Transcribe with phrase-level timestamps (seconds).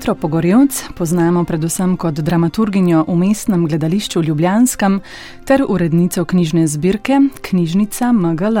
[0.00, 5.00] Petro Pogorjevc poznamo predvsem kot dramaturginjo v mestnem gledališču Ljubljanskem
[5.44, 8.58] ter urednico knjižne zbirke Knjižnica MGL.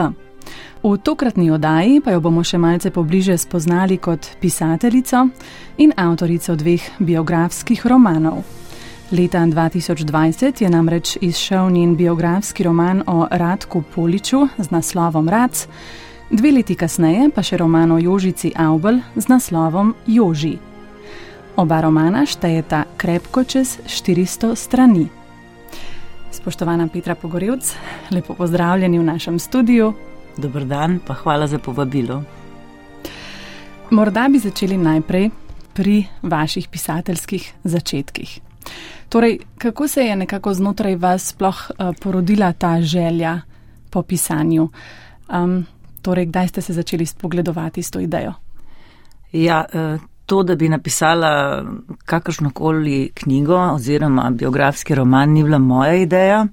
[0.82, 5.24] V tokratni oddaji pa jo bomo še malce pobliže spoznali kot pisateljico
[5.78, 8.44] in avtorico dveh biografskih romanov.
[9.10, 15.68] Leta 2020 je namreč izšel njen biografski roman o Radku Poliču z naslovom Rac,
[16.30, 20.69] dve leti kasneje pa še roman o Jožici Aubel z naslovom Joži.
[21.60, 25.08] Oba romana štejeta krepko čez 400 strani.
[26.32, 27.74] Spoštovana Petra Pogorevc,
[28.10, 29.92] lepo pozdravljeni v našem studiu.
[30.40, 32.22] Dobr dan, pa hvala za povabilo.
[33.90, 35.28] Morda bi začeli najprej
[35.74, 38.40] pri vaših pisateljskih začetkih.
[39.08, 43.40] Torej, kako se je nekako znotraj vas sploh uh, porodila ta želja
[43.90, 44.68] po pisanju?
[45.28, 45.66] Um,
[46.02, 48.32] torej, kdaj ste se začeli spogledovati s to idejo?
[49.32, 50.00] Ja, uh,
[50.30, 51.64] to, da bi napisala
[52.04, 56.46] kakršnokoli knjigo oziroma biografski roman, ni bila moja ideja,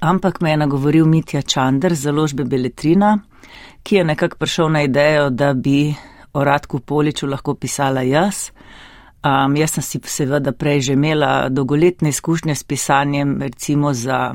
[0.00, 3.18] ampak me je nagovoril Mitja Čander z založbe Beletrina,
[3.82, 5.94] ki je nekako prišel na idejo, da bi
[6.32, 8.50] o Radku Poliču lahko pisala jaz.
[9.24, 14.34] Um, jaz sem si seveda prej že imela dolgoletne izkušnje s pisanjem, recimo za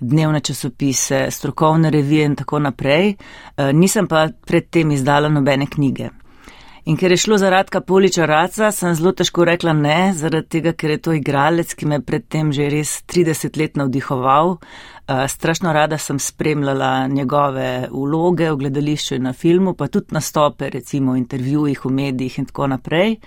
[0.00, 6.10] dnevne časopise, strokovne revije in tako naprej, uh, nisem pa predtem izdala nobene knjige.
[6.88, 10.70] In ker je šlo za Radka Poliča Raca, sem zelo težko rekla ne, zaradi tega,
[10.72, 14.54] ker je to igralec, ki me predtem že res 30 let navdihoval.
[14.56, 20.70] Uh, strašno rada sem spremljala njegove vloge v gledališču in na filmu, pa tudi nastope,
[20.72, 23.18] recimo v intervjujih, v medijih in tako naprej.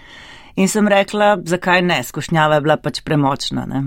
[0.58, 3.70] In sem rekla, zakaj ne, skušnjava je bila pač premočna.
[3.70, 3.84] Ne?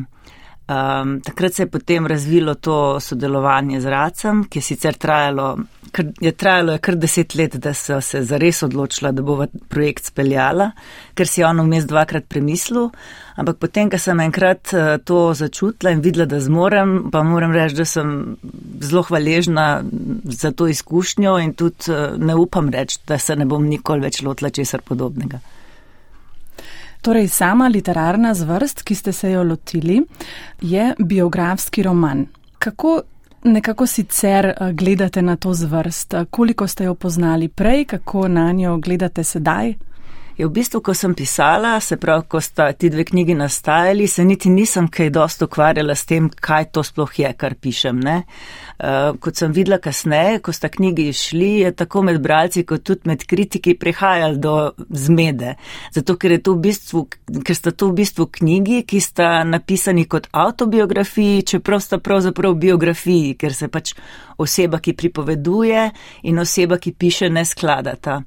[0.64, 5.58] Um, takrat se je potem razvilo to sodelovanje z Racem, ki je sicer trajalo,
[5.92, 10.08] kar, je trajalo je kar deset let, da so se zares odločila, da bo projekt
[10.08, 10.70] speljala,
[11.14, 12.88] ker si je on vmes dvakrat premislil.
[13.36, 17.76] Ampak potem, ko sem enkrat uh, to začutila in videla, da zmorem, pa moram reči,
[17.76, 18.14] da sem
[18.80, 19.82] zelo hvaležna
[20.24, 24.22] za to izkušnjo in tudi uh, ne upam reči, da se ne bom nikoli več
[24.24, 25.44] lotila česar podobnega.
[27.04, 29.98] Torej, sama literarna zvrst, ki ste se jo lotili,
[30.60, 32.26] je biografski roman.
[32.58, 33.02] Kako
[33.44, 36.14] nekako sicer eh, gledate na to zvrst?
[36.30, 39.74] Koliko ste jo poznali prej, kako na njo gledate sedaj?
[40.34, 44.24] Je v bistvu, ko sem pisala, se pravi, ko sta ti dve knjigi nastajali, se
[44.24, 48.00] niti nisem kaj dosto ukvarjala s tem, kaj to sploh je, kar pišem.
[48.02, 48.16] Ne?
[48.74, 53.06] Uh, kot sem videla kasneje, ko sta knjigi išli, je tako med bralci, kot tudi
[53.06, 55.54] med kritiki prihajali do zmede.
[55.94, 57.04] Zato, ker, v bistvu,
[57.46, 63.36] ker sta to v bistvu knjigi, ki sta napisani kot autobiografiji, čeprav sta pravzaprav biografiji,
[63.38, 63.94] ker se pač
[64.42, 65.86] oseba, ki pripoveduje
[66.26, 68.18] in oseba, ki piše, ne skladata.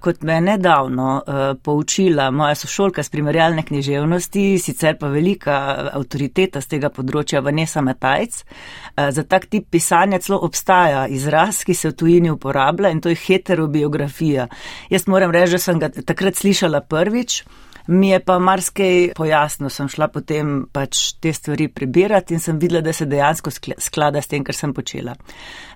[0.00, 5.56] Kot me je nedavno uh, poučila moja sošolka z primerjalne književnosti, sicer pa velika
[5.92, 11.74] avtoriteta z tega področja Vanessa Matajc, uh, za tak tip pisanja celo obstaja izraz, ki
[11.74, 14.48] se v tujini uporablja in to je heterobiografija.
[14.90, 17.42] Jaz moram reči, da sem ga takrat slišala prvič.
[17.86, 22.82] Mi je pa marsikaj pojasnil, sem šla potem pač te stvari prebirati in sem videla,
[22.82, 25.14] da se dejansko sklada s tem, kar sem počela.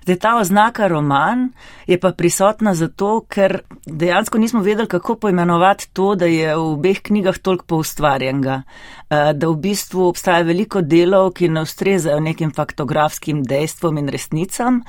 [0.03, 1.49] Zdaj ta oznaka roman
[1.87, 7.01] je pa prisotna zato, ker dejansko nismo vedeli, kako poimenovati to, da je v obeh
[7.01, 13.43] knjigah toliko poustvarjenega, eh, da v bistvu obstaja veliko delov, ki ne ustrezajo nekim faktografskim
[13.47, 14.81] dejstvom in resnicam,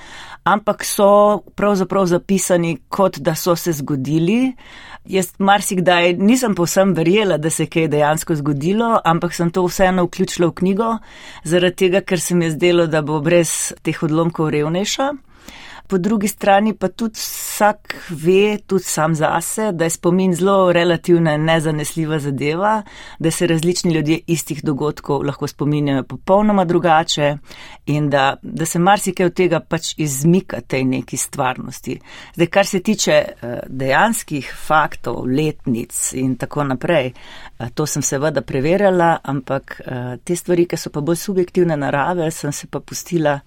[0.45, 4.53] ampak so pravzaprav zapisani kot da so se zgodili.
[5.05, 10.05] Jaz marsikdaj nisem povsem verjela, da se je kaj dejansko zgodilo, ampak sem to vseeno
[10.07, 10.93] vključila v knjigo,
[11.45, 15.11] zaradi tega, ker se mi je zdelo, da bo brez teh odlomkov revnejša
[15.93, 21.35] po drugi strani pa tudi vsak ve, tudi sam zase, da je spomin zelo relativna
[21.35, 22.83] in nezanesljiva zadeva,
[23.19, 27.37] da se različni ljudje istih dogodkov lahko spominjajo popolnoma drugače
[27.87, 31.99] in da, da se marsikaj od tega pač izmika tej neki stvarnosti.
[32.35, 38.41] Zdaj, kar se tiče eh, dejanskih faktov, letnic in tako naprej, eh, to sem seveda
[38.41, 43.41] preverjala, ampak eh, te stvari, ki so pa bolj subjektivne narave, sem se pa pustila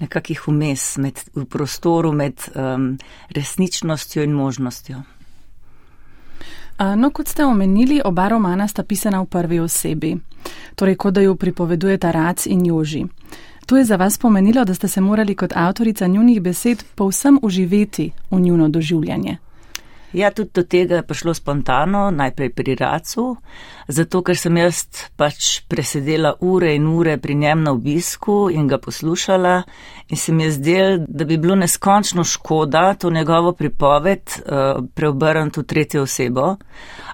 [0.00, 2.98] nekakih vmes med, v prostoru med um,
[3.30, 5.02] resničnostjo in možnostjo.
[6.96, 10.14] No, kot ste omenili, oba romana sta pisana v prvi osebi,
[10.74, 13.04] torej kot da jo pripovedujeta Rac in Joži.
[13.66, 18.10] To je za vas pomenilo, da ste se morali kot avtorica njunih besed povsem uživeti
[18.30, 19.36] v njuno doživljanje.
[20.12, 23.36] Ja, tudi do tega je prišlo spontano, najprej pri Racu,
[23.86, 24.80] zato ker sem jaz
[25.14, 29.62] pač presedela ure in ure pri njem na obisku in ga poslušala
[30.08, 35.60] in se mi je zdel, da bi bilo neskončno škoda to njegovo pripoved uh, preobrniti
[35.60, 36.56] v tretjo osebo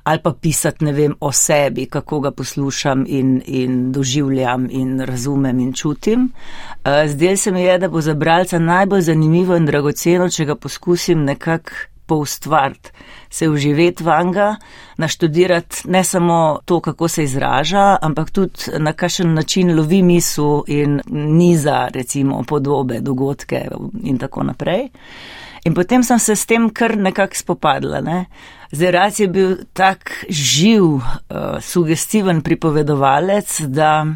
[0.07, 5.59] ali pa pisati, ne vem, o sebi, kako ga poslušam in, in doživljam in razumem
[5.61, 6.31] in čutim.
[6.31, 10.55] Uh, zdel se mi je, da bo za bralca najbolj zanimivo in dragoceno, če ga
[10.55, 11.71] poskusim nekako
[12.07, 12.91] poustvariti,
[13.31, 14.57] se uživeti vanga,
[14.97, 21.01] naštudirati ne samo to, kako se izraža, ampak tudi na kakšen način lovi misel in
[21.11, 23.69] niza, recimo, podobe, dogodke
[24.03, 24.89] in tako naprej.
[25.65, 28.01] In potem sem se s tem kar nekako spopadla.
[28.01, 28.25] Ne?
[28.71, 31.03] Zdaj, Rac je bil tak živ, uh,
[31.61, 34.07] sugestiven pripovedovalec, da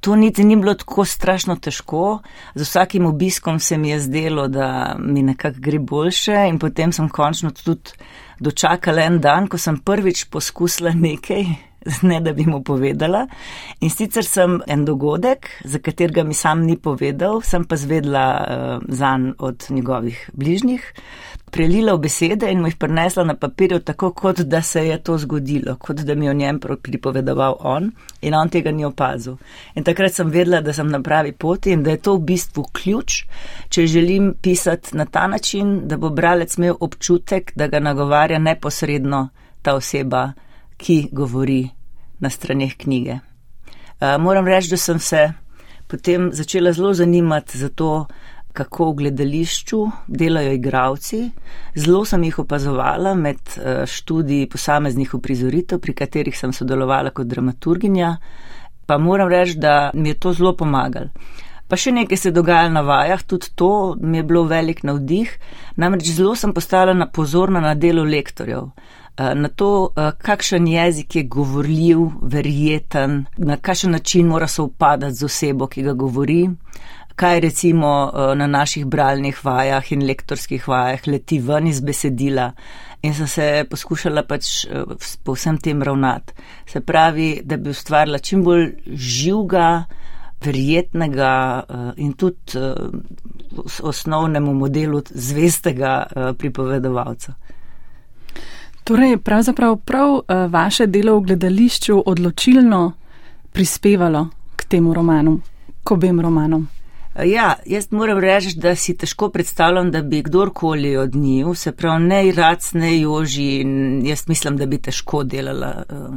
[0.00, 2.20] to niti ni bilo tako strašno težko.
[2.54, 7.08] Z vsakim obiskom se mi je zdelo, da mi nekako gre boljše in potem sem
[7.08, 7.96] končno tudi
[8.40, 11.46] dočakala en dan, ko sem prvič poskusila nekaj,
[12.10, 13.26] ne da bi mu povedala.
[13.80, 18.84] In sicer sem en dogodek, za katerega mi sam ni povedal, sem pa zvedla uh,
[18.88, 20.92] zan od njegovih bližnjih
[21.54, 25.18] prelila v besede in mu jih prinesla na papirju, tako kot da se je to
[25.18, 27.92] zgodilo, kot da mi o njem pripovedoval on
[28.22, 29.36] in on tega ni opazil.
[29.74, 32.64] In takrat sem vedela, da sem na pravi poti in da je to v bistvu
[32.72, 33.20] ključ,
[33.68, 39.28] če želim pisati na ta način, da bo bralec imel občutek, da ga nagovarja neposredno
[39.62, 40.32] ta oseba,
[40.76, 41.68] ki govori
[42.18, 43.20] na straneh knjige.
[44.00, 45.28] Uh, moram reči, da sem se
[45.86, 48.06] potem začela zelo zanimati za to,
[48.54, 51.20] kako v gledališču delajo igravci.
[51.74, 58.16] Zelo sem jih opazovala med eh, študiji posameznih uprizoritev, pri katerih sem sodelovala kot dramaturginja,
[58.86, 61.10] pa moram reči, da mi je to zelo pomagalo.
[61.68, 65.30] Pa še nekaj se dogaja na vajah, tudi to mi je bilo velik navdih,
[65.80, 68.68] namreč zelo sem postala pozorna na delo lektorjev.
[69.16, 75.14] Eh, na to, eh, kakšen jezik je govorljiv, verjeten, na kakšen način mora se upadati
[75.14, 76.50] z osebo, ki ga govori,
[77.14, 82.52] kaj recimo eh, na naših bralnih vajah in lektorskih vajah leti ven iz besedila.
[83.02, 84.84] In sem se poskušala pač eh,
[85.24, 86.32] po vsem tem ravnati.
[86.66, 89.84] Se pravi, da bi ustvarila čim bolj živega,
[90.44, 91.32] verjetnega
[91.62, 92.58] eh, in tudi
[93.82, 96.06] osnovnemu modelu zvestega
[96.38, 97.34] pripovedovalca.
[98.84, 100.18] Torej, pravzaprav prav
[100.50, 102.80] vaše delo v gledališču odločilno
[103.52, 104.26] prispevalo
[104.56, 105.38] k temu romanu,
[105.84, 106.66] k obem romanom.
[107.22, 112.02] Ja, jaz moram reči, da si težko predstavljam, da bi kdorkoli od njih, se pravi,
[112.04, 113.64] ne Irac, ne Joži,
[114.02, 115.84] jaz mislim, da bi težko delala.
[115.90, 116.16] Uh,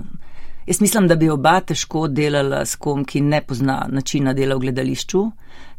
[0.66, 4.66] jaz mislim, da bi oba težko delala s kom, ki ne pozna načina dela v
[4.66, 5.22] gledališču,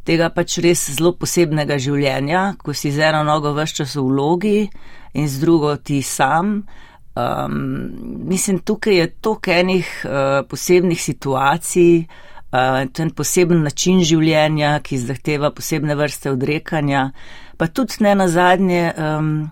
[0.06, 4.70] tega pač res zelo posebnega življenja, ko si z eno nogo vse čas v vlogi
[5.18, 6.62] in z drugo ti sam.
[7.18, 7.58] Um,
[8.30, 14.78] mislim, tukaj je toliko enih uh, posebnih situacij, Uh, to je en poseben način življenja,
[14.80, 17.10] ki zahteva posebne vrste odrekanja,
[17.56, 19.50] pa tudi ne na zadnje um,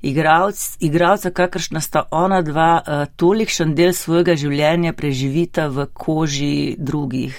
[0.00, 7.36] igravc, igravca, kakršna sta ona dva, uh, tolikšen del svojega življenja preživita v koži drugih.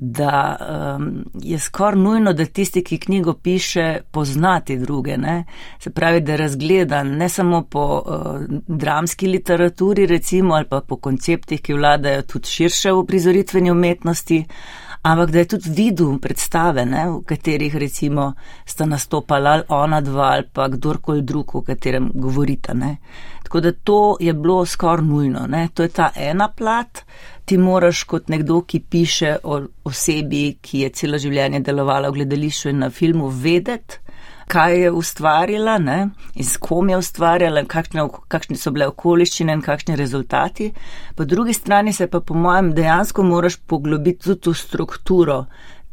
[0.00, 0.56] Uh, da
[0.98, 5.16] um, je skoraj nujno, da tisti, ki knjigo piše, poznati druge.
[5.16, 5.44] Ne?
[5.78, 10.96] Se pravi, da je razgledan ne samo po uh, dramski literaturi, recimo, ali pa po
[10.96, 14.44] konceptih, ki vladajo tudi širše v prizoritveni umetnosti.
[15.08, 18.32] Ampak da je tudi videl predstave, ne, v katerih recimo
[18.66, 22.74] sta nastopala ona dva ali pa kdorkoli drug, o katerem govorita.
[22.74, 22.96] Ne.
[23.42, 25.46] Tako da to je bilo skoraj nujno.
[25.46, 25.68] Ne.
[25.74, 27.04] To je ta ena plat,
[27.44, 32.68] ti moraš kot nekdo, ki piše o osebi, ki je celo življenje delovala v gledališču
[32.68, 34.02] in na filmu, vedeti,
[34.48, 36.08] kaj je ustvarila ne?
[36.34, 40.72] in s kom je ustvarjala, kakšne, kakšne so bile okoliščine in kakšni rezultati.
[41.16, 45.44] Po drugi strani se pa po mojem dejansko moraš poglobiti tudi v strukturo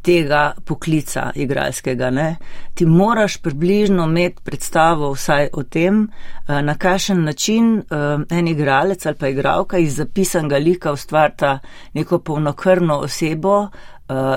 [0.05, 2.09] tega poklica igralskega.
[2.09, 2.35] Ne?
[2.73, 9.05] Ti moraš približno imeti predstavo vsaj o tem, eh, na kakšen način eh, en igralec
[9.05, 11.59] ali pa igralka iz zapisanega lika ustvarta
[11.93, 13.67] neko polnokrvno osebo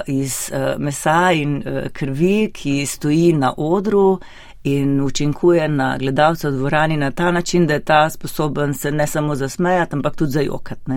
[0.06, 4.18] iz mesa in krvi, ki stoji na odru.
[4.64, 9.06] In učinkuje na gledalca v dvorani na ta način, da je ta sposoben se ne
[9.06, 10.92] samo zasmejati, ampak tudi zajokati.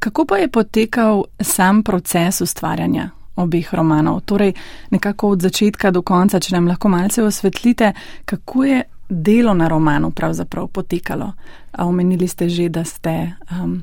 [0.00, 4.20] Kako pa je potekal sam proces ustvarjanja obeh romanov?
[4.20, 4.52] Torej,
[4.90, 7.92] nekako od začetka do konca, če nam lahko malce osvetlite,
[8.24, 11.32] kako je delo na romanu pravzaprav potekalo?
[11.72, 13.82] A omenili ste že, da ste um,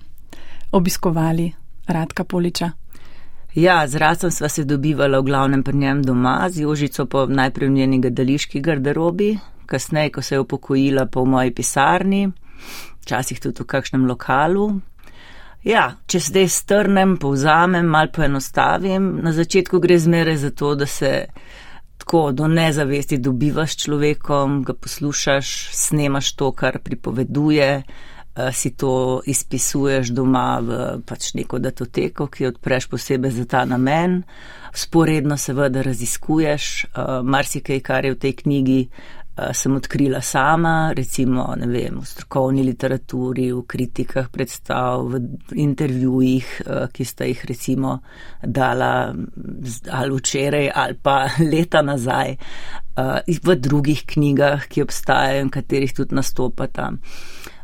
[0.72, 1.52] obiskovali
[1.88, 2.72] Radka Poliča?
[3.56, 7.70] Ja, z Racom sva se dobivala v glavnem pri njem doma, z Jožico pa najprej
[7.70, 12.32] v njeni gledališki garderobi, kasneje, ko se je upokojila pa v moji pisarni,
[13.06, 14.72] včasih tudi v kakšnem lokalu.
[15.64, 21.28] Ja, če zdaj strnem, povzamem, mal poenostavim, na začetku gre zmeraj za to, da se
[22.02, 27.84] tako do nezavesti dobivaš človekom, ga poslušaš, snemaš to, kar pripoveduje,
[28.52, 34.24] si to izpisuješ doma v pač neko datoteko, ki jo odpreš posebej za ta namen.
[34.74, 38.80] Sporedno seveda raziskuješ eh, marsikaj, kar je v tej knjigi,
[39.36, 45.18] Eh, sem odkrila sama, recimo vem, v strokovni literaturi, v kritikah predstav, v
[45.58, 47.98] intervjujih, eh, ki sta jih recimo
[48.46, 49.10] dala
[49.90, 56.14] ali včeraj ali pa leta nazaj, eh, v drugih knjigah, ki obstajajo in katerih tudi
[56.14, 56.92] nastopata.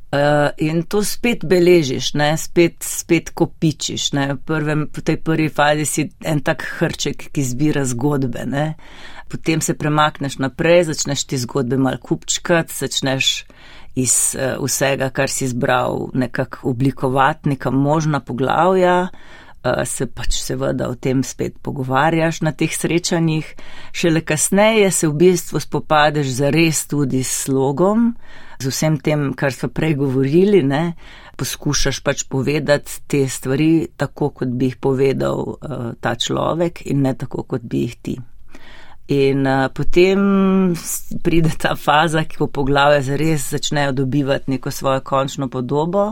[0.10, 2.32] Uh, in to spet beležiš, ne?
[2.34, 4.08] spet, spet kopičiš.
[4.18, 8.42] V, prvem, v tej prvi fazi si en tak hrček, ki zbira zgodbe.
[8.50, 8.74] Ne?
[9.30, 13.46] Potem se premakneš naprej, začneš ti zgodbe mal kupčkati, začneš
[13.94, 19.13] iz uh, vsega, kar si izbral, nekako oblikovati neka možna poglavja.
[19.62, 23.46] Uh, se pač seveda o tem spet pogovarjaš na teh srečanjih,
[23.94, 28.16] šele kasneje se v bistvu spopadeš zares tudi s slogom,
[28.60, 30.94] z vsem tem, kar smo prej govorili, ne,
[31.39, 37.13] poskušaš pač povedati te stvari tako, kot bi jih povedal uh, ta človek in ne
[37.16, 38.16] tako, kot bi jih ti.
[39.16, 40.20] In uh, potem
[41.24, 46.12] pride ta faza, ki po poglavju zares začnejo dobivati neko svojo končno podobo.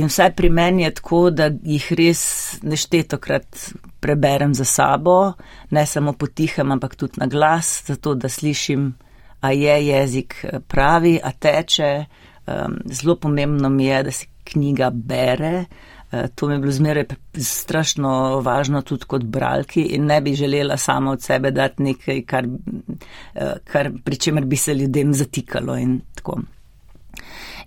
[0.00, 2.22] In vsaj pri meni je tako, da jih res
[2.62, 3.68] neštetokrat
[4.00, 5.34] preberem za sabo,
[5.70, 8.94] ne samo potihem, ampak tudi na glas, zato da slišim
[9.40, 12.04] a je jezik eh, pravi, a teče.
[12.46, 15.64] Um, zelo pomembno mi je, da se knjiga bere.
[16.12, 17.04] Uh, to mi je bilo zmeraj
[17.36, 22.46] strašno važno tudi kot bralki in ne bi želela sama od sebe dati nekaj, kar,
[22.46, 26.40] uh, kar pri čemer bi se ljudem zatikalo in tako.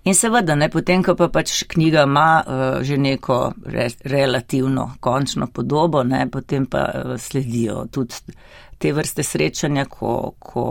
[0.04, 5.46] In seveda, ne, potem, ko pa pač knjiga ima uh, že neko re, relativno končno
[5.46, 8.36] podobo, ne, potem pa uh, sledijo tudi
[8.84, 10.64] te vrste srečanja, ko, ko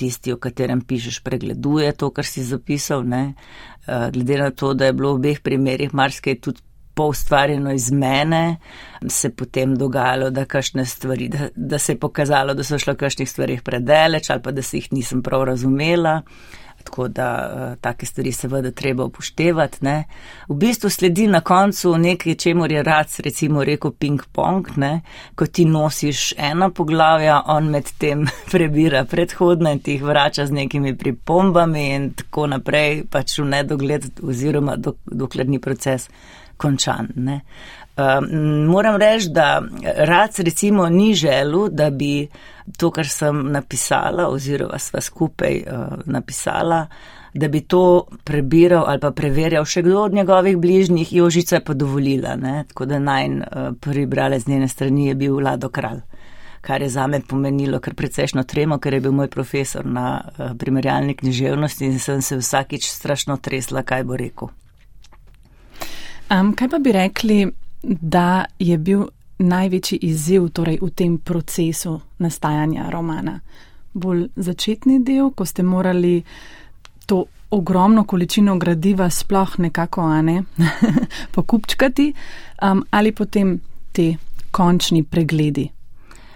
[0.00, 3.04] tisti, o katerem pišeš, pregleduje to, kar si zapisal.
[3.04, 3.24] Ne?
[3.84, 8.56] Eh, glede na to, da je bilo v obeh primerjih marsikaj tudi poustvarjeno iz mene,
[9.10, 10.46] se potem dogajalo, da,
[10.86, 14.62] stvari, da, da se je pokazalo, da so šlo kakšnih stvarih predaleč ali pa da
[14.62, 16.22] se jih nisem prav razumela.
[16.84, 19.78] Tako da uh, take stvari seveda treba upoštevati.
[19.80, 20.04] Ne.
[20.48, 24.68] V bistvu sledi na koncu nekaj, čemu je rad, recimo rekel ping-pong,
[25.34, 30.52] ko ti nosiš ena poglavja, on med tem prebira predhodne in ti jih vrača z
[30.52, 36.08] nekimi pripombami in tako naprej, pač v nedogled oziroma dok, dokler ni proces
[36.56, 37.08] končan.
[37.16, 37.40] Ne.
[38.68, 39.62] Moram reči, da
[39.96, 42.28] rad recimo ni želel, da bi
[42.78, 46.86] to, kar sem napisala oziroma sva skupaj uh, napisala,
[47.34, 51.74] da bi to prebiral ali pa preverjal še kdo od njegovih bližnjih, Jožica je pa
[51.74, 52.64] dovolila, ne?
[52.68, 53.44] tako da naj uh,
[53.80, 56.02] prvi brale z njene strani je bil Lado Kralj
[56.64, 61.14] kar je zame pomenilo kar precejšno tremo, ker je bil moj profesor na uh, primerjalni
[61.14, 64.48] književnosti in sem se vsakič strašno tresla, kaj bo rekel.
[66.32, 67.38] Um, kaj pa bi rekli,
[67.86, 69.06] da je bil
[69.38, 73.40] največji izziv torej, v tem procesu nastajanja romana?
[73.92, 76.22] Bolj začetni del, ko ste morali
[77.06, 80.42] to ogromno količino gradiva sploh nekako ane
[81.34, 82.12] pokupčkati,
[82.62, 83.60] um, ali potem
[83.92, 84.14] te
[84.50, 85.68] končni pregledi.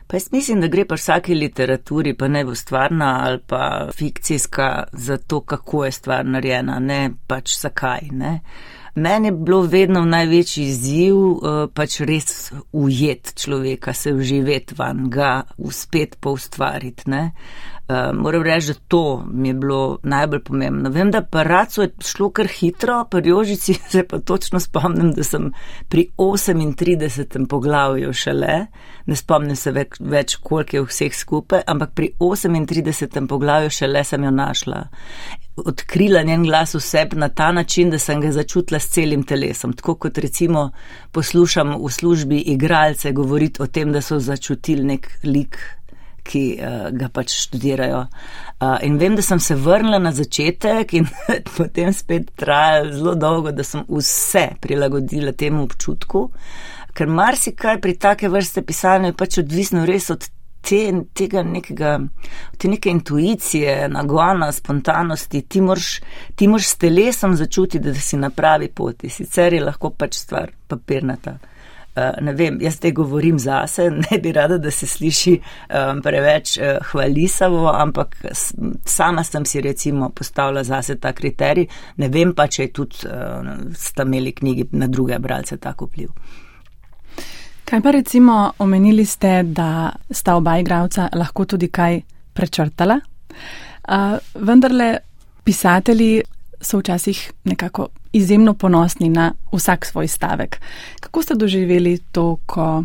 [0.06, 4.84] Pa jaz mislim, da gre pa vsaki literaturi, pa ne bo stvarna ali pa fikcijska,
[4.92, 8.08] za to, kako je stvar narejena, ne pač zakaj.
[8.10, 8.40] Ne.
[8.98, 15.42] Meni je bilo vedno največji izziv uh, pač res ujet človeka, se vživeti van, ga
[15.56, 17.10] uspet poustvariti.
[17.88, 20.90] Uh, moram reči, da to mi je bilo najbolj pomembno.
[20.90, 25.24] Vem, da pa raco je šlo kar hitro, pri Jožici se pa točno spomnim, da
[25.24, 25.52] sem
[25.88, 27.46] pri 38.
[27.48, 28.66] poglavju šele,
[29.06, 33.26] ne spomnim se več, več koliko je vseh skupaj, ampak pri 38.
[33.28, 34.84] poglavju šele sem jo našla
[35.66, 39.72] odkrila njen glas v sebi na ta način, da sem ga začutila s celim telesom.
[39.72, 40.70] Tako kot recimo
[41.12, 45.58] poslušam v službi igralce govoriti o tem, da so začutili nek lik,
[46.28, 48.04] ki uh, ga pač študirajo.
[48.58, 51.08] Uh, in vem, da sem se vrnila na začetek in
[51.56, 56.28] potem spet trajala zelo dolgo, da sem vse prilagodila temu občutku,
[56.92, 60.26] ker marsikaj pri take vrste pisanja je pač odvisno res od
[60.60, 60.80] te,
[61.14, 61.98] tega nekega,
[62.58, 66.00] te neke intuicije, nagona, spontanosti, ti moraš,
[66.34, 70.52] ti moraš s telesom začutiti, da si na pravi poti, sicer je lahko pač stvar
[70.68, 71.38] papirnata.
[71.98, 76.58] Uh, ne vem, jaz te govorim zase, ne bi rada, da se sliši um, preveč
[76.58, 78.16] uh, hvalisavo, ampak
[78.84, 81.66] sama sem si recimo postavila zase ta kriterij.
[81.96, 86.12] Ne vem pa, če je tudi uh, sta imeli knjigi na druge bralce tako vpliv.
[87.68, 92.00] Kaj pa recimo omenili ste, da sta oba igravca lahko tudi kaj
[92.32, 93.00] prečrtala?
[93.88, 94.98] Uh, vendarle
[95.44, 96.22] pisatelji
[96.60, 100.60] so včasih nekako izjemno ponosni na vsak svoj stavek.
[101.00, 102.84] Kako ste doživeli to, ko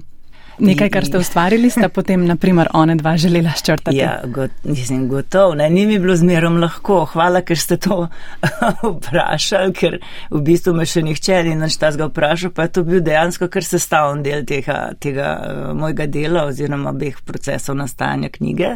[0.60, 3.98] Nekaj, kar ste ustvarili, sta potem, naprimer, one dva želela ščrtati.
[3.98, 7.04] Ja, got, nisem gotov, ne, ni mi bilo zmerom lahko.
[7.14, 8.04] Hvala, ker ste to
[8.98, 9.98] vprašali, ker
[10.30, 13.50] v bistvu me še nihče ni nač ta zga vprašal, pa je to bil dejansko
[13.54, 18.76] kar sestavljen del tega, tega uh, mojega dela oziroma obeh procesov nastajanja knjige.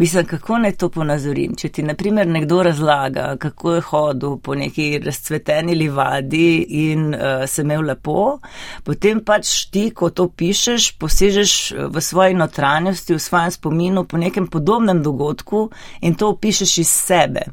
[0.00, 1.56] Mislim, kako naj to ponazorim.
[1.58, 6.48] Če ti, naprimer, nekdo razlaga, kako je hodil po neki razcveteni livadi
[6.88, 8.38] in uh, se imel lepo,
[8.86, 14.22] potem pač ti, ko to pišeš, posežeš eh, v svoji notranjosti, v svojem spominu po
[14.22, 17.50] nekem podobnem dogodku in to opišeš iz sebe.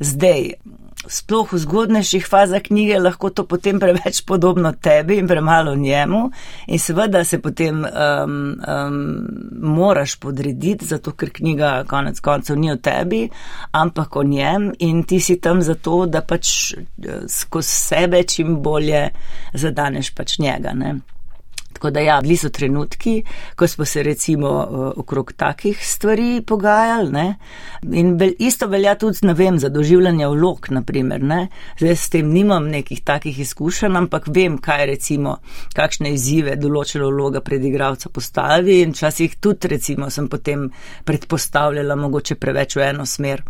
[0.00, 0.60] Zdaj,
[1.08, 6.30] sploh v zgodnejših fazah knjige lahko to potem preveč podobno tebi in premalo njemu
[6.66, 9.26] in seveda se potem um, um,
[9.62, 13.28] moraš podrediti, zato ker knjiga konec koncev ni o tebi,
[13.72, 19.08] ampak o njem in ti si tam zato, da pač eh, skozi sebe čim bolje
[19.54, 20.72] zadaneš pač njega.
[20.74, 21.00] Ne?
[21.80, 23.22] Tako da ja, bili so trenutki,
[23.56, 27.34] ko smo se recimo eh, okrog takih stvari pogajali, ne?
[27.92, 31.38] In bel, isto velja tudi, ne vem, za doživljanje vlog, naprimer, ne?
[31.78, 35.38] Zdaj s tem nimam nekih takih izkušenj, ampak vem, kaj recimo,
[35.72, 40.68] kakšne izzive določeno vloga pred igravca postavi in včasih tudi recimo sem potem
[41.08, 43.40] predpostavljala mogoče preveč v eno smer.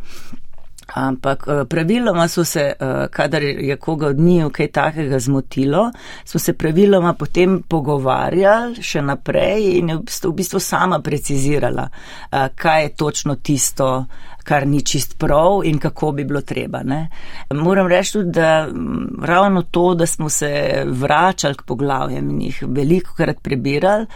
[0.94, 5.90] Ampak eh, praviloma so se, eh, kadar je koga od njih kaj takega zmotilo,
[6.24, 9.92] smo se praviloma potem pogovarjali še naprej in
[10.24, 11.88] v bistvu sama precizirala,
[12.33, 14.07] eh, kaj je točno tisto,
[14.44, 16.83] kar ni čist prav in kako bi bilo treba.
[16.83, 17.09] Ne.
[17.55, 22.62] Moram reči tudi, da mm, ravno to, da smo se vračali k poglavjem in jih
[22.66, 24.07] veliko krat prebirali,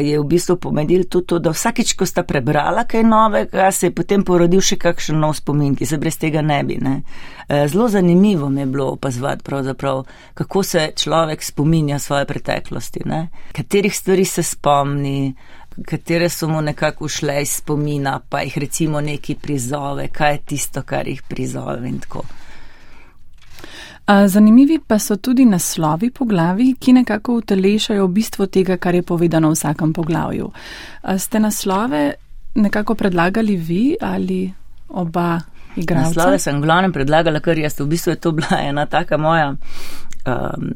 [0.00, 3.94] je v bistvu pomenil tudi to, da vsakič, ko sta prebrala kaj novega, se je
[3.94, 6.78] potem porodil še kakšen nov spomin, ki se brez tega ne bi.
[6.80, 7.02] Ne.
[7.48, 9.44] Eh, zelo zanimivo mi je bilo opazovati
[10.34, 13.28] kako se človek spominja svoje preteklosti, ne.
[13.52, 15.34] katerih stvari se spomni,
[15.84, 20.82] katere so mu nekako šle iz spomina, pa jih recimo neki prizove, kaj je tisto,
[20.82, 22.22] kar jih prizove in tako.
[24.26, 29.56] Zanimivi pa so tudi naslovi poglavi, ki nekako utelešajo bistvo tega, kar je povedano v
[29.56, 30.50] vsakem poglavju.
[31.18, 32.12] Ste naslove
[32.54, 34.52] nekako predlagali vi ali
[34.88, 35.40] oba
[35.76, 36.08] igralca?
[36.08, 39.54] Naslove sem glavnem predlagala, ker jaz v bistvu je to bila ena taka moja
[40.26, 40.72] um,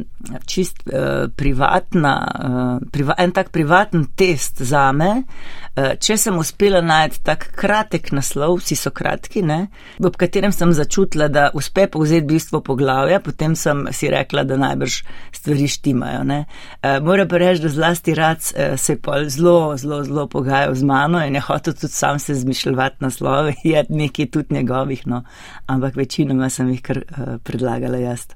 [0.47, 6.81] čist uh, privatna, uh, priva, en tak privaten test za me, uh, če sem uspela
[6.85, 9.67] najti tak kratek naslov, vsi so kratki, ne,
[10.05, 15.01] ob katerem sem začutila, da uspe povzeti bistvo poglavja, potem sem si rekla, da najbrž
[15.37, 16.25] stvari štimajo.
[16.27, 20.75] Uh, Moram pa reči, da zlasti rad uh, se je pa zelo, zelo, zelo pogajal
[20.75, 25.23] z mano in je hotel tudi sam se zmišljati naslove, je nekaj tudi njegovih, no,
[25.67, 28.27] ampak večinoma sem jih kar uh, predlagala jaz.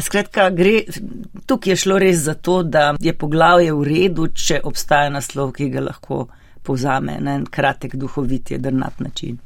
[0.00, 0.82] Skratka, gre,
[1.46, 5.70] tukaj je šlo res za to, da je poglavje v redu, če obstaja naslov, ki
[5.72, 6.26] ga lahko
[6.66, 9.38] povzame na en kratek, duhovit, jedrnat način.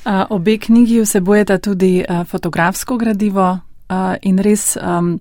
[0.00, 5.18] Uh, obe knjigi vsebujeta tudi uh, fotografsko gradivo uh, in res um,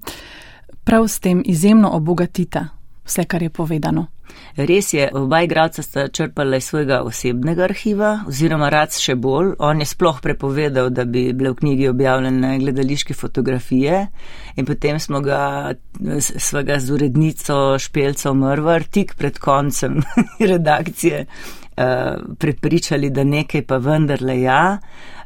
[0.84, 2.68] prav s tem izjemno obogatita
[3.10, 4.08] vse, kar je povedano.
[4.56, 9.54] Res je, oba igralca sta črpala iz svojega osebnega arhiva, oziroma rad še bolj.
[9.66, 14.08] On je sploh prepovedal, da bi bile v knjigi objavljene gledališke fotografije
[14.56, 15.74] in potem smo ga,
[16.20, 20.02] svega z urednico Špelco Mrvar, tik pred koncem
[20.54, 24.64] redakcije, uh, prepričali, da nekaj pa vendarle ja.
[24.78, 25.19] Eh,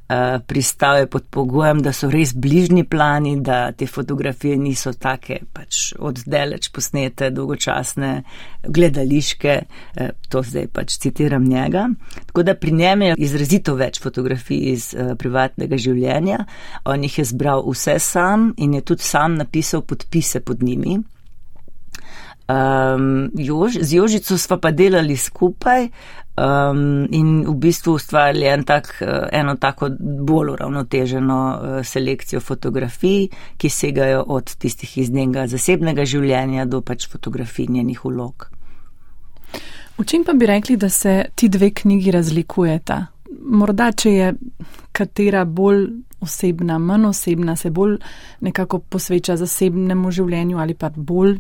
[0.48, 5.94] pristal je pod pogojem, da so res bližnji plani, da te fotografije niso take pač
[6.00, 8.12] oddaleč posnete, dolgočasne,
[8.68, 9.54] gledališke,
[9.96, 11.88] eh, to zdaj pač citiram njega.
[12.26, 16.46] Tako da pri njem je izrazito več fotografij iz eh, privatnega življenja,
[16.86, 21.00] on jih je zbral vse sam in je tudi sam napisal podpise pod njimi.
[22.44, 25.88] Um, Jož, z Jožico sva pa delali skupaj
[26.38, 33.28] um, in v bistvu ustvarjali en tak, eh, eno tako bolj uravnoteženo uh, selekcijo fotografij,
[33.58, 38.50] ki segajo od tistih iz njenega zasebnega življenja do pač fotografij njenih vlog.
[39.98, 43.06] V čem pa bi rekli, da se ti dve knjigi razlikujeta?
[43.46, 44.34] Morda, če je
[44.92, 45.88] katera bolj
[46.22, 47.98] osebna, manj osebna, se bolj
[48.42, 51.38] nekako posveča zasebnemu življenju ali pa bolj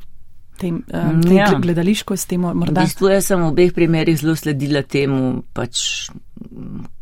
[0.60, 1.50] tem, um, ja.
[1.60, 2.82] gledališko s tem morda.
[2.82, 6.08] V bistvu jaz sem v obeh primerih zelo sledila temu, pač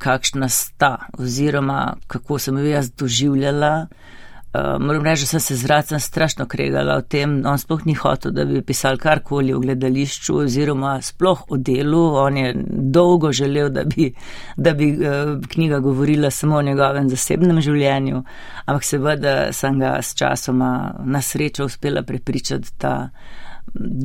[0.02, 3.74] kakšna sta oziroma kako sem jo jaz doživljala.
[3.86, 4.22] Uh,
[4.54, 8.46] moram reči, da sem se zracem strašno kregala o tem, on sploh ni hotel, da
[8.46, 12.02] bi pisal karkoli o gledališču oziroma sploh o delu.
[12.20, 14.14] On je dolgo želel, da bi,
[14.58, 18.24] da bi uh, knjiga govorila samo o njegovem zasebnem življenju,
[18.66, 23.10] ampak seveda sem ga s časoma na srečo uspela prepričati, da,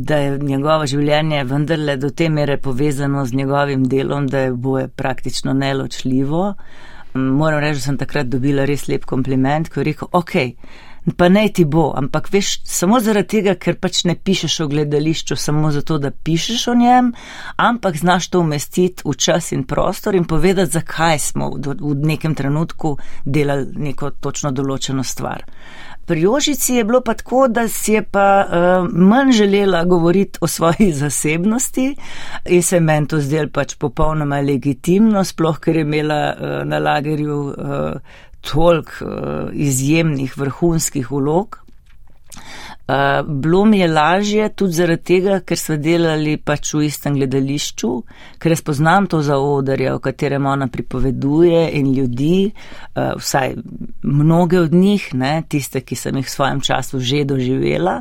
[0.08, 4.88] da je njegovo življenje vendarle do te mere povezano z njegovim delom, da je boje
[4.88, 6.54] praktično neločljivo.
[7.16, 10.34] Moram reči, da sem takrat dobila res lep kompliment, ko je rekel, ok,
[11.16, 15.36] pa naj ti bo, ampak veš, samo zaradi tega, ker pač ne pišeš o gledališču,
[15.38, 17.12] samo zato, da pišeš o njem,
[17.56, 22.34] ampak znaš to umestiti v čas in prostor in povedati, zakaj smo v, v nekem
[22.34, 25.46] trenutku delali neko točno določeno stvar.
[26.06, 30.46] Pri Jožici je bilo pa tako, da si je pa uh, manj želela govoriti o
[30.46, 31.96] svoji zasebnosti
[32.44, 37.40] in se meni to zdelo pač popolnoma legitimno, sploh ker je imela uh, na lagerju
[37.40, 37.54] uh,
[38.40, 41.65] tolk uh, izjemnih vrhunskih vlog.
[42.86, 47.88] Uh, bilo mi je lažje tudi zaradi tega, ker smo delali pač v istem gledališču,
[48.38, 52.52] ker jaz poznam to zaodrje, o katerem ona pripoveduje in ljudi,
[52.94, 53.56] uh, vsaj
[54.02, 57.96] mnoge od njih, ne, tiste, ki sem jih v svojem času že doživela,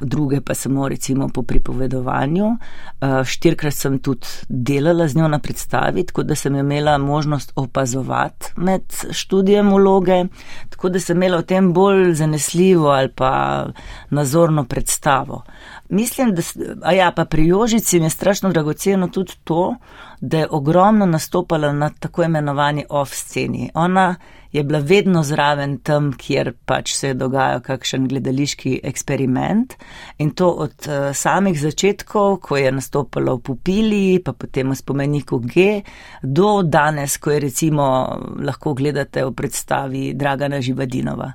[0.00, 2.46] druge pa samo recimo po pripovedovanju.
[2.46, 8.54] Uh, štirkrat sem tudi delala z njo na predstavi, tako da sem imela možnost opazovati
[8.56, 10.24] med študijem vloge,
[10.70, 13.66] tako da sem imela o tem bolj zanesljivo ali pa
[14.10, 15.42] na nazorno predstavo.
[15.88, 16.42] Mislim, da,
[16.82, 19.76] a ja, pa pri Jožici mi je strašno dragoceno tudi to,
[20.20, 23.70] da je ogromno nastopala na tako imenovani off sceni.
[23.74, 24.14] Ona
[24.52, 29.74] je bila vedno zraven tam, kjer pač se je dogajal kakšen gledališki eksperiment
[30.18, 35.38] in to od uh, samih začetkov, ko je nastopala v Pupili, pa potem v spomeniku
[35.44, 35.82] G,
[36.22, 37.84] do danes, ko je recimo
[38.40, 41.32] lahko gledate v predstavi Dragana Živadinova.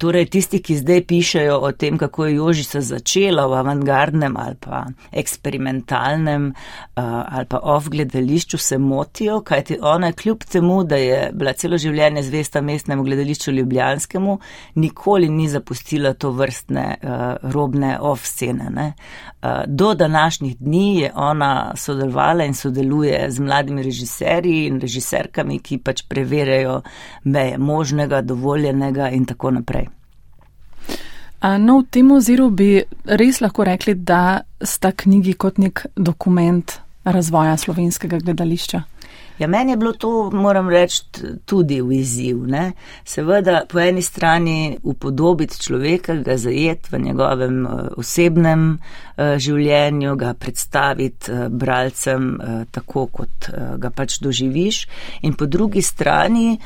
[0.00, 4.86] Torej, tisti, ki zdaj pišejo o tem, kako je Jožica začela v avantgardnem ali pa
[5.12, 8.23] eksperimentalnem uh, ali pa off gledališču,
[8.58, 14.38] se motijo, kajti ona kljub temu, da je bila celo življenje zvesta mestnemu gledališču Ljubljanskemu,
[14.74, 18.92] nikoli ni zapustila to vrstne uh, robne off-scene.
[19.42, 25.78] Uh, do današnjih dni je ona sodelovala in sodeluje z mladimi režiserji in režiserkami, ki
[25.78, 26.80] pač preverjajo
[27.24, 29.88] meje možnega, dovoljenega in tako naprej.
[31.44, 36.72] No, v tem oziru bi res lahko rekli, da sta knjigi kot nek dokument
[37.04, 38.82] razvoja slovenskega gledališča.
[39.38, 41.02] Ja, meni je bilo to, moram reči,
[41.44, 42.44] tudi v izziv.
[42.46, 42.72] Ne?
[43.04, 50.34] Seveda, po eni strani upodobiti človeka, ga zajeti v njegovem uh, osebnem uh, življenju, ga
[50.38, 52.30] predstaviti uh, bralcem
[52.70, 54.84] tako, kot ga pač doživiš,
[55.26, 56.58] in po drugi strani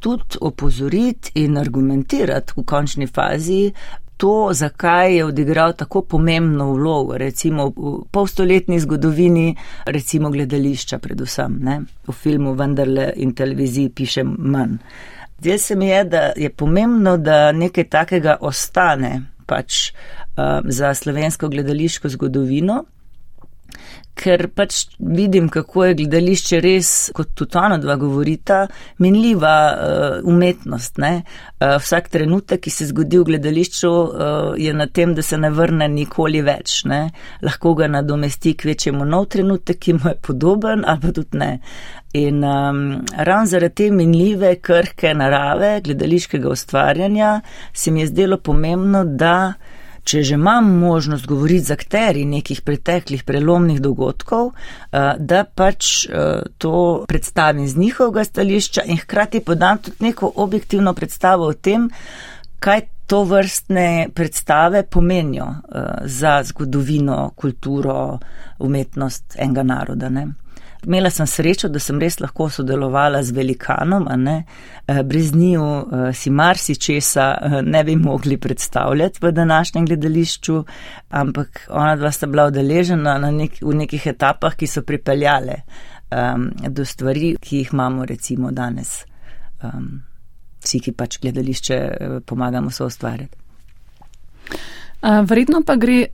[0.00, 3.72] tudi opozoriti in argumentirati v končni fazi
[4.16, 11.80] to, zakaj je odigral tako pomembno vlogo, recimo v polstoletni zgodovini, recimo gledališča predvsem, ne?
[12.06, 14.78] v filmu vendarle in televiziji piše manj.
[15.42, 21.48] Zdaj se mi je, da je pomembno, da nekaj takega ostane pač um, za slovensko
[21.48, 22.84] gledališko zgodovino
[24.14, 28.66] ker pač vidim, kako je gledališče res, kot tudi ona dva govorita,
[29.02, 31.00] minljiva uh, umetnost.
[31.00, 35.50] Uh, vsak trenutek, ki se zgodi v gledališču, uh, je na tem, da se ne
[35.50, 36.82] vrne nikoli več.
[36.88, 37.06] Ne?
[37.42, 41.52] Lahko ga nadomesti k večjemu nov trenutek, ki mu je podoben, ali pa tudi ne.
[42.20, 42.82] In um,
[43.16, 47.38] ravno zaradi te minljive, krhke narave gledališkega ustvarjanja
[47.72, 49.54] se mi je zdelo pomembno, da
[50.04, 56.42] če že imam možnost govoriti z akteri nekih preteklih prelomnih dogodkov, eh, da pač eh,
[56.58, 61.90] to predstavim z njihovega stališča in hkrati podam tudi neko objektivno predstavo o tem,
[62.58, 68.18] kaj to vrstne predstave pomenijo eh, za zgodovino, kulturo,
[68.58, 70.08] umetnost enega naroda.
[70.08, 70.28] Ne?
[70.86, 76.30] Imela sem srečo, da sem res lahko sodelovala z velikanom, eh, brez njiju eh, si
[76.30, 80.64] marsičesa eh, ne bi mogli predstavljati v današnjem gledališču,
[81.10, 85.54] ampak ona dva sta bila udeležena na nek, v nekih etapah, ki so pripeljale
[86.10, 89.04] um, do stvari, ki jih imamo recimo danes.
[89.62, 90.02] Um,
[90.64, 91.78] vsi, ki pač gledališče
[92.26, 93.38] pomagamo so ustvarjati.
[95.02, 96.06] Verjetno pa gre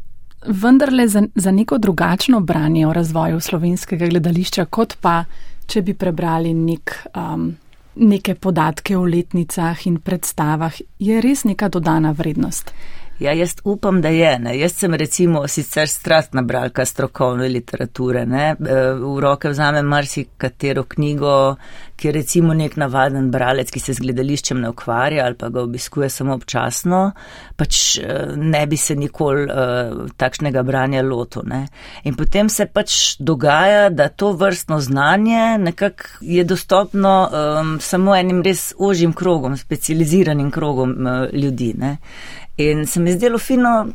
[0.46, 5.24] vendarle za, za neko drugačno branje o razvoju slovenskega gledališča, kot pa,
[5.66, 7.50] če bi prebrali nek, um,
[7.94, 12.72] neke podatke o letnicah in predstavah, je res neka dodana vrednost.
[13.18, 14.38] Ja, jaz upam, da je.
[14.38, 14.58] Ne.
[14.58, 18.26] Jaz sem recimo sicer strastna bralka strokovne literature.
[18.26, 18.54] Ne.
[19.00, 21.56] V roke vzamem marsikatero knjigo,
[21.96, 25.64] ki je recimo nek navaden bralec, ki se z gledališčem ne ukvarja ali pa ga
[25.66, 27.00] obiskuje samo občasno,
[27.58, 31.42] pač e, ne bi se nikoli uh, takšnega branja lotil.
[31.50, 31.64] Ne.
[32.06, 38.42] In potem se pač dogaja, da to vrstno znanje nekako je dostopno um, samo enim
[38.46, 41.74] res ožjim krogom, specializiranim krogom uh, ljudi.
[41.78, 41.96] Ne.
[42.58, 43.86] In se mi zdelo fino,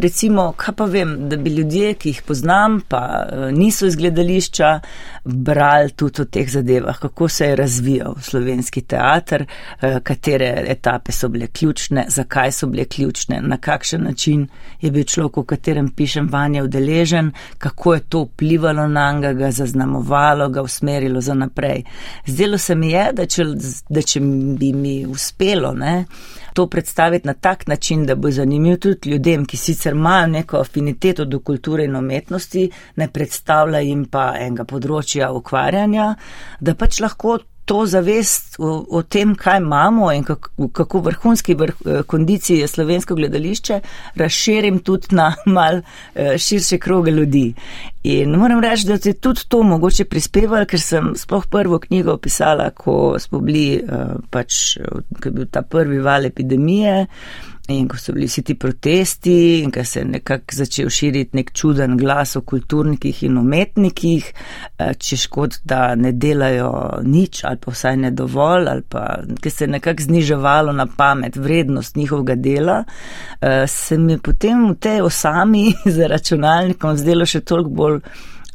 [0.00, 4.80] recimo, kaj pa vem, da bi ljudje, ki jih poznam, pa eh, niso iz gledališča,
[5.24, 9.46] brali tudi o teh zadevah, kako se je razvijal slovenski teater,
[9.80, 14.46] eh, katere etape so bile ključne, zakaj so bile ključne, na kakšen način
[14.80, 19.50] je bil človek, v katerem pišem vanje udeležen, kako je to vplivalo na njega, ga
[19.50, 21.84] zaznamovalo, ga usmerilo za naprej.
[22.26, 23.44] Zdelo se mi je, da če,
[23.88, 24.20] da če
[24.58, 26.04] bi mi uspelo, ne,
[26.54, 31.24] to predstaviti na tak način, da bo zanimiv tudi ljudem, ki sicer imajo neko afiniteto
[31.24, 36.14] do kulture in umetnosti, ne predstavlja jim pa enega področja ukvarjanja,
[36.60, 41.74] da pač lahko to zavest o, o tem, kaj imamo in kako, kako vrhunski vrh,
[41.86, 43.80] eh, kondiciji je slovensko gledališče,
[44.14, 45.80] razširim tudi na mal
[46.14, 47.54] eh, širše kroge ljudi.
[48.02, 52.70] In moram reči, da je tudi to mogoče prispevalo, ker sem sploh prvo knjigo opisala,
[52.70, 54.76] ko smo bili eh, pač,
[55.22, 57.06] ko je bil ta prvi val epidemije.
[57.72, 61.52] In ko so bili vsi ti protesti in ko se je nekako začel širiti nek
[61.52, 64.32] čuden glas o kulturnikih in umetnikih,
[64.78, 69.06] eh, če škod, da ne delajo nič ali pa vsaj ne dovolj, ali pa
[69.42, 72.84] ker se je nekako zniževalo na pamet vrednost njihovega dela,
[73.40, 78.00] eh, se mi potem v tej osami za računalnikom zdelo še toliko bolj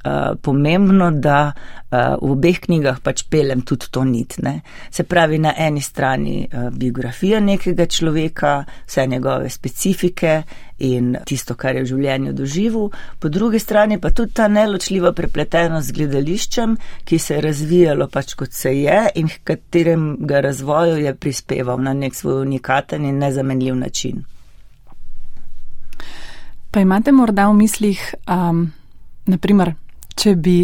[0.08, 4.38] Eh, pomembno, da uh, v obeh knjigah pač pelem tudi to nit.
[4.44, 4.62] Ne.
[4.94, 8.52] Se pravi, na eni strani uh, biografija nekega človeka,
[8.88, 10.44] vse njegove specifike
[10.86, 15.90] in tisto, kar je v življenju doživel, po drugi strani pa tudi ta neločljiva prepletenost
[15.90, 21.02] z gledališčem, ki se je razvijalo pač kot se je in v katerem ga razvoju
[21.04, 24.24] je prispeval na nek svoj unikaten in nezamenljiv način.
[26.72, 28.68] Pa imate morda v mislih, um,
[29.26, 29.74] naprimer,
[30.18, 30.58] če bi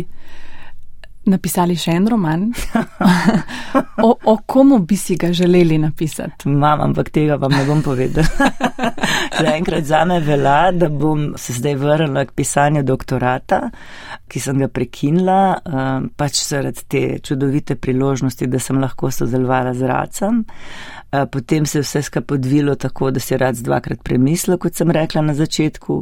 [1.30, 2.46] napisali še en roman,
[4.08, 6.50] o, o komu bi si ga želeli napisati?
[6.50, 8.28] Mam, ampak tega vam ne bom povedal.
[9.40, 13.62] Zaenkrat za me velja, da bom se zdaj vrnila k pisanju doktorata,
[14.28, 19.90] ki sem ga prekinila, um, pač zaradi te čudovite priložnosti, da sem lahko sodelovala z
[19.90, 20.44] racem.
[21.32, 25.22] Potem se je vse skupaj podvilo tako, da si rad dvakrat premislil, kot sem rekla
[25.22, 26.00] na začetku.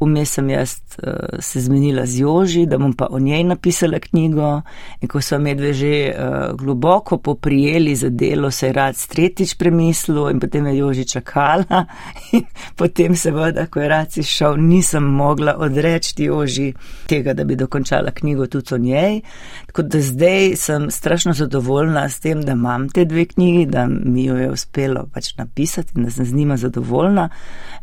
[0.00, 4.62] Vmes sem jaz uh, se zmenila z Joži, da bom pa o njej napisala knjigo.
[5.00, 10.30] In ko so medve že uh, globoko poprijeli za delo, se je rad tretjič premislil
[10.30, 11.84] in potem je Joži čakala.
[12.32, 12.44] In
[12.76, 16.72] potem seveda, ko je rad šel, nisem mogla odreči Joži
[17.06, 19.20] tega, da bi dokončala knjigo tudi o njej.
[19.66, 24.24] Tako da zdaj sem strašno zadovoljna s tem, da imam te dve knjigi, da mi
[24.24, 27.28] jo je uspelo pač napisati in da sem z njima zadovoljna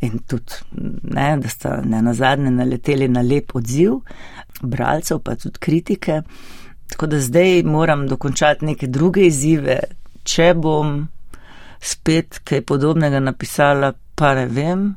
[0.02, 0.54] in tudi,
[1.04, 4.00] ne, da sta ne na zadnje naleteli na lep odziv
[4.62, 6.22] bralcev, pa tudi kritike.
[6.92, 9.80] Tako da zdaj moram dokončati neke druge izzive,
[10.24, 11.08] če bom
[11.80, 14.90] spet kaj podobnega napisala, pa ne vem,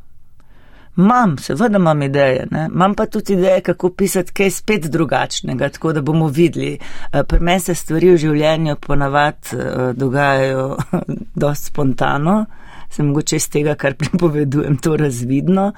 [0.97, 6.01] Mam, seveda imam ideje, imam pa tudi ideje, kako pisati kaj spet drugačnega, tako da
[6.01, 6.79] bomo videli.
[7.13, 10.77] Eh, pri meni se stvari v življenju ponavad eh, dogajajo
[11.43, 12.45] dost spontano,
[12.91, 15.73] se mogoče iz tega, kar pripovedujem, to razvidno.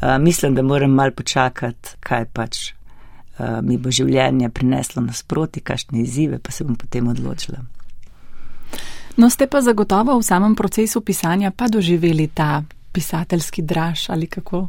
[0.00, 2.72] Eh, mislim, da moram mal počakati, kaj pač
[3.62, 7.62] mi bo življenje prineslo nasproti, kakšne izzive, pa se bom potem odločila.
[9.16, 14.68] No, ste pa zagotovo v samem procesu pisanja pa doživeli ta pisateljski draž ali kako?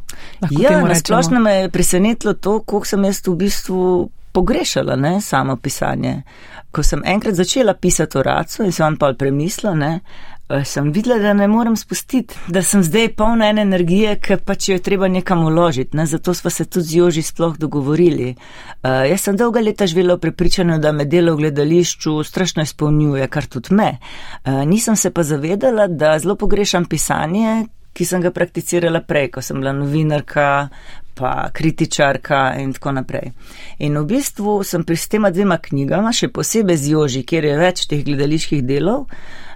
[0.50, 5.56] Ja, na splošno me je presenetilo to, koliko sem jaz v bistvu pogrešala ne, samo
[5.56, 6.22] pisanje.
[6.70, 10.33] Ko sem enkrat začela pisati o racu in sem pa premislila, ne, eh,
[10.64, 14.76] sem videla, da ne morem spustiti, da sem zdaj polna ene energije, ker pač jo
[14.76, 15.96] je treba nekam uložiti.
[15.96, 18.34] Ne, zato smo se tudi z Joži sploh dogovorili.
[18.34, 23.28] Uh, jaz sem dolga leta živela v prepričanju, da me delo v gledališču strašno izpolnjuje,
[23.28, 23.96] kar tudi me.
[24.44, 29.42] Uh, nisem se pa zavedala, da zelo pogrešam pisanje, ki sem ga prakticirala prej, ko
[29.42, 30.68] sem bila novinarka,
[31.14, 33.30] pa kritičarka in tako naprej.
[33.78, 37.58] In v bistvu sem pri s tema dvema knjigama, še posebej z Joži, kjer je
[37.58, 39.06] več teh gledaliških delov,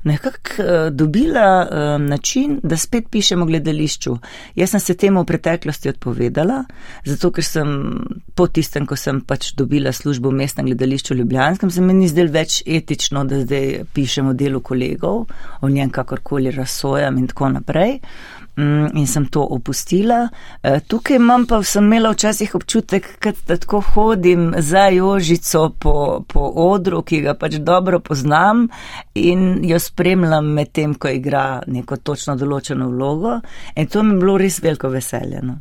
[0.09, 4.17] nekako uh, dobila uh, način, da spet pišem o gledališču.
[4.57, 6.63] Jaz sem se temu v preteklosti odpovedala,
[7.05, 7.75] zato ker sem
[8.35, 12.33] po tistem, ko sem pač dobila službo v mestnem gledališču Ljubljanskem, se mi ni zdel
[12.33, 15.25] več etično, da zdaj pišem o delu kolegov,
[15.61, 17.99] o njem kakorkoli razsojam in tako naprej.
[18.59, 20.29] Mm, in sem to opustila.
[20.63, 23.07] E, tukaj imam pa, sem imela včasih občutek,
[23.47, 28.67] da tako hodim za Jožico po, po odru, ki ga pač dobro poznam
[29.19, 33.39] in jo spremljam med tem, ko igra neko točno določeno vlogo.
[33.77, 35.59] In to mi je bilo res veliko veseljeno.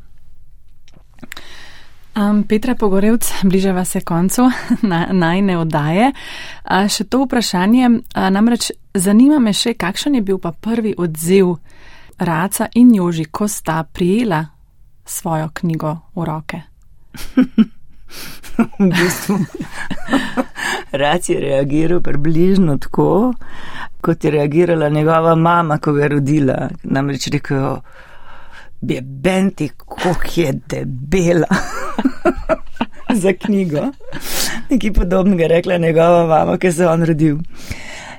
[2.18, 4.48] Um, Petra Pogorevc, bližava se koncu
[4.92, 6.12] na, najne oddaje.
[6.66, 7.92] Uh, še to vprašanje,
[8.34, 11.56] namreč zanima me še, kakšen je bil pa prvi odziv
[12.18, 14.42] Raca in Joži, ko sta prijela
[15.06, 16.62] svojo knjigo v roke?
[18.80, 19.38] v bistvu.
[20.92, 23.34] Rac je reagiral približno tako,
[24.02, 26.70] kot je reagirala njegova mama, ko ga je rodila.
[26.84, 27.78] Namreč rekel,
[28.82, 31.48] je benti, koh je debela.
[33.22, 33.92] Za knjigo.
[34.70, 37.38] Nekaj podobnega je rekla njegova mama, ki se je on rodil.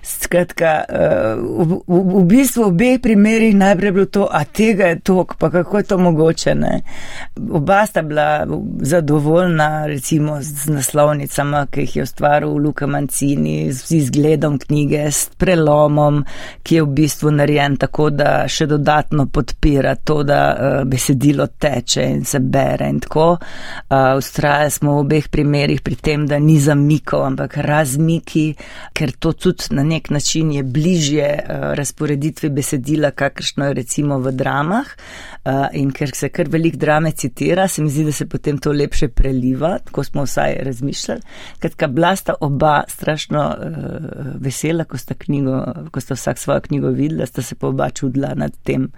[0.03, 5.01] Skratka, eh, v, v, v bistvu v obeh primerih najprej bilo to, a tega je
[5.01, 6.55] tok, pa kako je to mogoče.
[6.55, 6.81] Ne?
[7.51, 8.47] Oba sta bila
[8.81, 16.25] zadovoljna recimo z naslovnicama, ki jih je ustvaril Luka Mancini, z izgledom knjige, s prelomom,
[16.63, 22.05] ki je v bistvu narejen tako, da še dodatno podpira to, da uh, besedilo teče
[22.11, 23.31] in se bere in tako.
[23.89, 28.53] Uh, Ustrajali smo v obeh primerih pri tem, da ni zamikov, ampak razmiki,
[28.93, 34.33] ker to tudi na nek način je bližje uh, razporeditvi besedila, kakršno je recimo v
[34.33, 34.87] dramah.
[35.45, 38.73] Uh, in ker se kar velik drame citira, se mi zdi, da se potem to
[38.73, 41.21] lepše preliva, tako smo vsaj razmišljali.
[41.59, 46.89] Kratka, bila sta oba strašno uh, vesela, ko sta, knjigo, ko sta vsak svojo knjigo
[46.89, 48.91] videla, sta se pa oba čudila nad tem,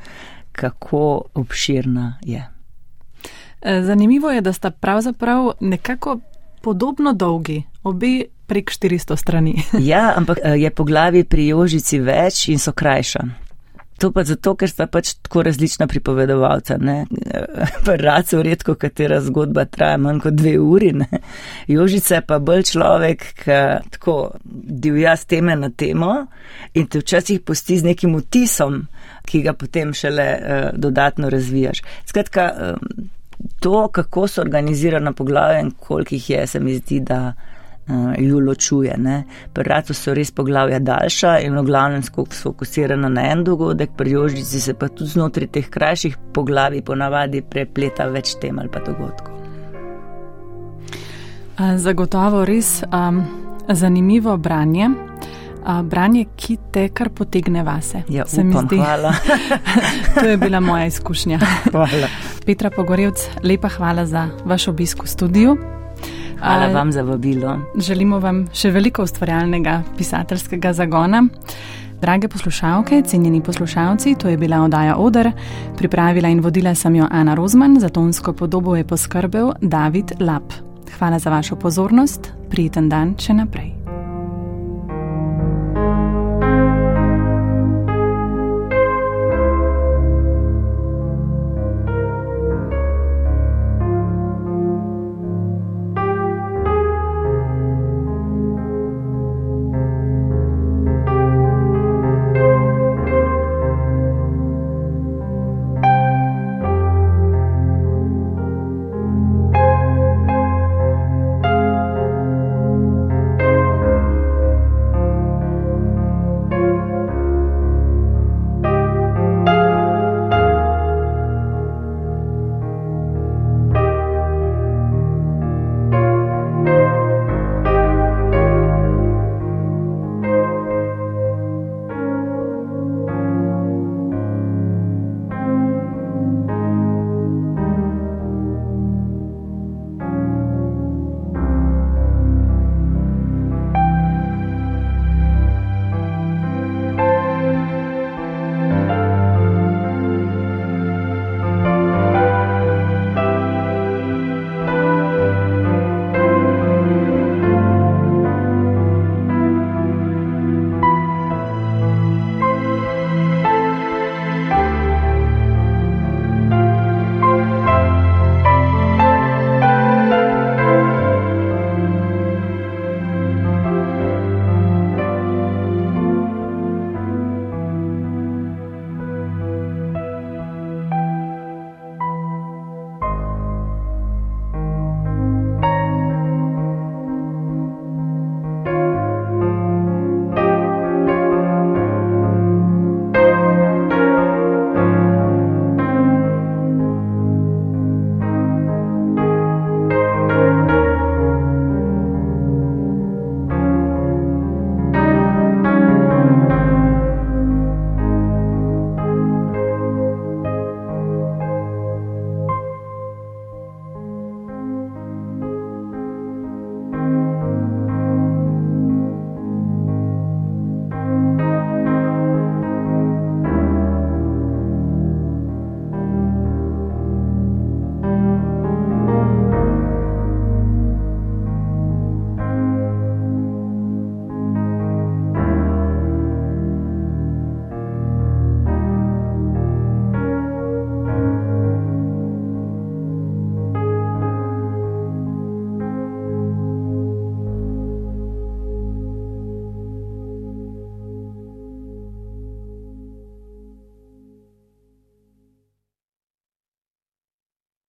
[0.53, 2.49] kako obširna je.
[3.83, 6.21] Zanimivo je, da sta pravzaprav nekako
[6.63, 9.55] podobno dolgi, obe prek 400 strani.
[9.93, 13.29] ja, ampak eh, je po glavi pri Jožici več in so krajša.
[14.01, 16.79] To pa zato, ker sta pač tako različna pripovedovalca.
[18.07, 20.95] Raco redko, katera zgodba traja manj kot dve uri.
[20.97, 21.21] Ne?
[21.69, 23.59] Jožica je pa bolj človek, ki
[23.99, 24.17] tako
[24.87, 26.15] divja z teme na temo
[26.73, 28.81] in te včasih posti z nekim vtisom,
[29.29, 31.85] ki ga potem šele uh, dodatno razvijaš.
[32.09, 33.11] Skratka, um,
[33.61, 37.35] to, kako so organizirana poglavja in koliko jih je, se mi zdi, da
[38.19, 38.95] ju ločuje.
[39.53, 44.61] Pri Ratu so res poglavja daljša in v glavnem sfokusirana na en dogodek, pri Jožici
[44.61, 49.41] se pa tudi znotraj teh krajših poglavij ponavadi prepleta več tem ali pa dogodkov.
[51.77, 53.25] Zagotovo res um,
[53.69, 54.89] zanimivo branje.
[55.61, 58.01] Uh, branje, ki te kar potegne vase.
[58.09, 58.69] Ja, se upam.
[58.73, 59.13] Hvala.
[60.21, 61.39] to je bila moja izkušnja.
[61.73, 62.09] Hvala.
[62.47, 65.59] Petra Pogorevc, lepa hvala za vaš obisk v studiu.
[66.41, 67.59] Hvala vam za vabilo.
[67.77, 71.25] Želimo vam še veliko ustvarjalnega pisateljskega zagona.
[72.01, 75.31] Drage poslušalke, cenjeni poslušalci, to je bila oddaja Odr.
[75.77, 80.53] Pripravila in vodila sem jo Ana Rozman, za tonsko podobo je poskrbel David Lap.
[80.99, 83.80] Hvala za vašo pozornost, prijeten dan še naprej.